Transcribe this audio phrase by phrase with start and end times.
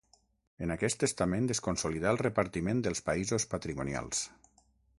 [0.67, 4.23] En aquest testament es consolidà el repartiment dels països patrimonials.